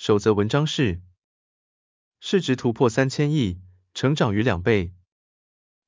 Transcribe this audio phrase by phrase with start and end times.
[0.00, 1.02] 首则文章是：
[2.20, 3.58] 市值突破三千亿，
[3.92, 4.94] 成长逾两倍。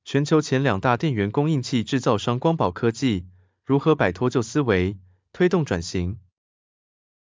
[0.05, 3.25] 全球前两大电源供应器制造商光宝科技
[3.65, 4.99] 如何摆脱旧思维，
[5.31, 6.19] 推动转型？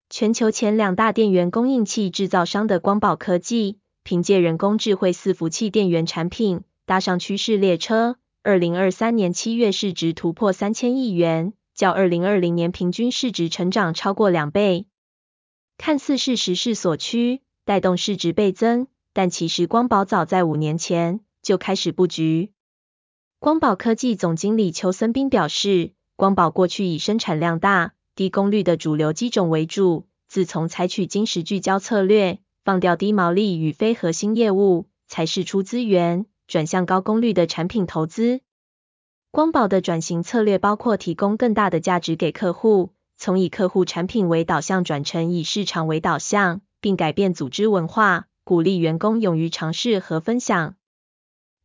[0.09, 8.17] 全球前两大电源供应器制造商的光宝科技，凭借人工智慧伺服器电源产品，搭上趋势列车。
[8.43, 14.87] 二零二三年七月市值突破三千亿元，较二零二零年平均市值成长超过两倍。
[15.79, 22.51] 看似是时势所趋，带动市值倍增，但其实光宝早在五年前就开始布局。
[23.39, 38.41] 光宝科技总经理邱森彬表示，光宝过去以生产量大、低功率的主流机种为主，自从采取精实聚焦策略，放掉低毛利与非核心业务，才释出资源，转向高功率的产品投资。
[39.31, 42.91] 光宝的转型策略包括提供更大的价值给客户。
[43.19, 50.77] 从以客户产品为导向转成以市场为导向，并改变组织文化，鼓励员工勇于尝试和分享。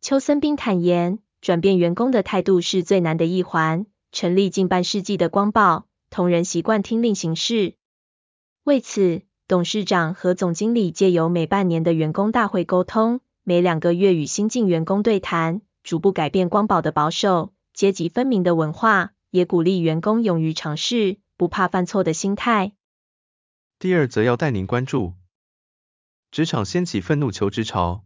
[0.02, 3.86] 邱森彬坦言，转变员工的态度是最难的一环。
[4.12, 7.76] 成立近半世纪的光宝，同仁习惯听令行事。
[8.64, 21.18] 为此，董事长和总经理借由每半年的员工大会沟通，每两个月与新进员工对谈，逐步改变光宝的保守、阶级分明的文化，也鼓励员工勇于尝试。
[21.38, 22.74] 不怕犯错的心态。
[23.80, 25.14] 第二则要带您关注，
[26.32, 28.06] 职场掀起愤怒求职潮，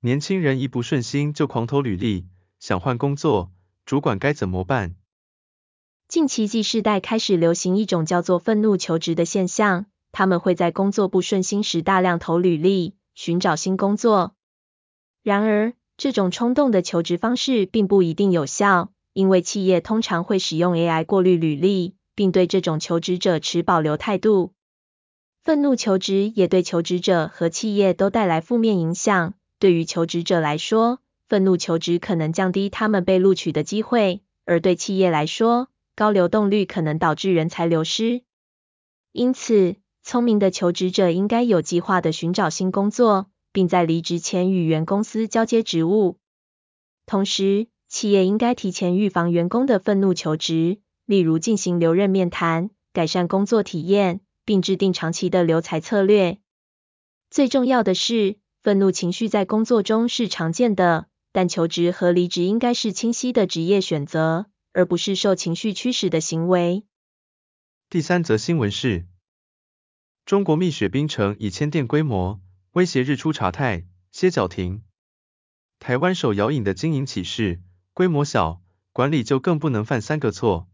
[0.00, 2.26] 年轻人一不顺心就狂投履历，
[2.58, 3.52] 想换工作，
[3.84, 4.96] 主管该怎么办？
[6.08, 14.34] 近期 Z 世代开始流行一种叫做愤怒求职的现象，他们会在工作不顺心时大量投履历，寻找新工作。
[15.22, 21.94] 然而，这种冲动的求职方式并不一定有效，因为企业通常会使用 AI 过滤履历。
[22.14, 24.52] 并对这种求职者持保留态度。
[25.42, 29.34] 愤怒求职也对求职者和企业都带来负面影响。
[29.58, 38.22] 对于求职者来说，愤怒求职可能降低他们被录取的机会；而对企业来说，高流动率可能导致人才流失。
[39.12, 46.18] 因此，聪明的求职者应该有计划地寻找新工作，并在离职前与原公司交接职务。
[47.04, 50.78] 同时，企业应该提前预防员工的愤怒求职。
[51.12, 56.38] 例如进行留任面谈，改善工作体验，并制定长期的留才策略。
[57.28, 66.84] 最重要的是，愤怒情绪在工作中是常见的，但求职和离职应该是清晰的职业选择，而不是受情绪驱使的行为。
[67.90, 69.06] 第三则新闻是，
[70.24, 72.40] 中国蜜雪冰城以千店规模
[72.70, 74.82] 威胁日出茶太、歇脚亭。
[75.78, 77.60] 台湾手摇饮的经营启示，
[77.92, 78.62] 规模小，
[78.94, 80.70] 管理就更不能犯三个错。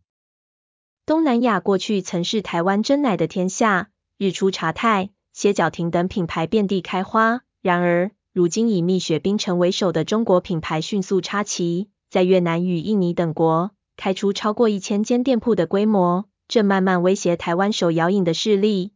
[1.08, 3.88] 东南亚过去曾是台湾珍奶的天下，
[4.18, 7.40] 日出茶太、歇脚亭等品牌遍地开花。
[7.62, 18.92] 然而，如今以蜜雪冰城为首的中国品牌迅速插旗，在越南与印尼等国开出超过一千间店铺的规模，正慢慢威胁台湾手摇饮的势力。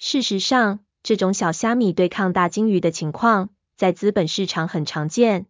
[0.00, 5.46] 事实上，这种小虾米对抗大鲸鱼的情况，在资本市场很常见。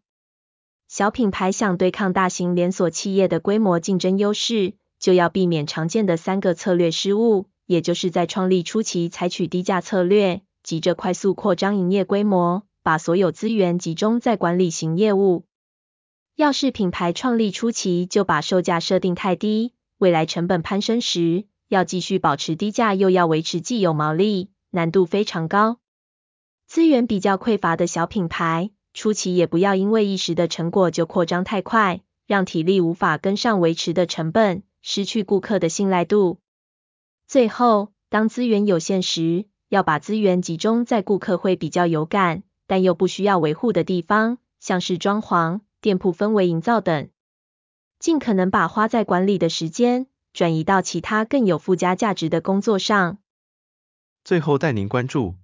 [0.86, 4.74] 小品牌想对抗大型连锁企业的规模竞争优势。
[5.02, 15.42] 就要避免常见的三个策略失误，也就是在创立初期采取低价策略，急着快速扩张营业规模，把所有资源集中在管理型业务。
[16.36, 25.78] 要是品牌创立初期就把售价设定太低，未来成本攀升时，要继续保持低价又要维持既有毛利，难度非常高。
[26.68, 34.62] 资源比较匮乏的小品牌，初期也不要因为一时的成果就扩张太快，让体力无法跟上维持的成本。
[34.82, 36.40] 失去顾客的信赖度。
[37.26, 47.08] 最后，当资源有限时，要把资源集中在顾客会比较有感，但又不需要维护的地方，像是装潢、店铺氛围营造等，
[47.98, 53.18] 尽可能把花在管理的时间转移到其他更有附加价值的工作上。
[54.24, 55.36] 最后带您关注，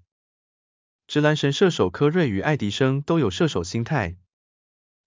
[1.07, 4.17] 直男神射手柯瑞与爱迪生都有射手心态。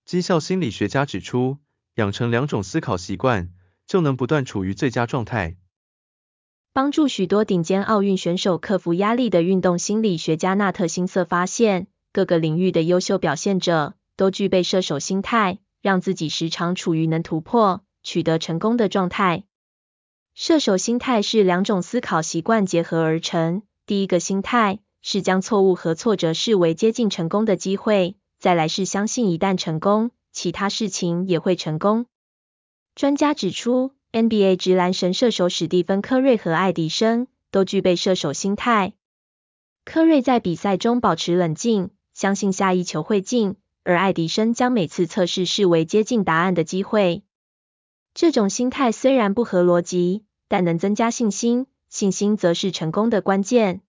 [0.04, 1.60] 绩效心理学家指出，
[1.96, 3.54] 养成两种思考习惯。
[3.92, 5.58] 就能不断处于最佳状态。
[6.72, 19.44] 帮助许多顶尖奥运选手克服压力的运动心理学家纳特辛瑟发现，各个领域的优秀表现者都具备射手心态，让自己时常处于能突破、取得成功的状态。
[20.36, 23.64] 射手心态是两种思考习惯结合而成。
[23.86, 32.06] 第一个心态是将错误和挫折视为接近成功的机会，再来是相信一旦成功，其他事情也会成功。
[32.94, 38.94] 专家指出，NBA 直男神射手史蒂芬·科瑞和爱迪生都具备射手心态。
[39.86, 47.24] 科瑞在比赛中保持冷静，相信下一球会进，而爱迪生将每次测试视为接近答案的机会。
[48.14, 53.82] 这种心态虽然不合逻辑，但能增加信心，信心则是成功的关键。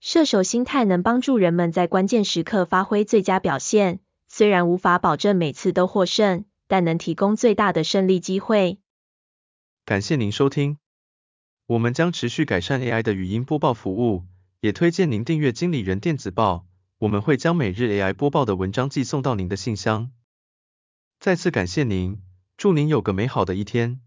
[0.00, 6.44] 射手心态能帮助人们在关键时刻发挥最佳表现，虽然无法保证每次都获胜。
[6.68, 8.78] 但能提供最大的胜利机会。
[9.84, 10.78] 感谢您收听，
[11.66, 14.26] 我们将持续改善 AI 的语音播报服务，
[14.60, 16.66] 也推荐您订阅经理人电子报，
[16.98, 20.12] 我们会将每日 AI 播报的文章寄送到您的信箱。
[21.18, 22.22] 再次感谢您，
[22.56, 24.00] 祝您有个美好的一天。